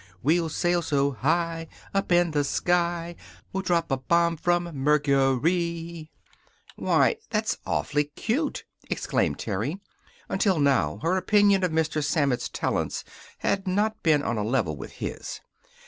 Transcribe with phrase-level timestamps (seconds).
[0.23, 3.15] We'll sail so high Up in the sky
[3.53, 6.09] We'll drop a bomb from Mercury.
[6.75, 9.77] "Why, that's awfully cute!" exclaimed Terry.
[10.27, 12.03] Until now her opinion of Mr.
[12.03, 13.03] Sammett's talents
[13.41, 15.39] had not been on a level with his.